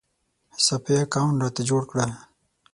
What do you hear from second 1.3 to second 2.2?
راته جوړ کړه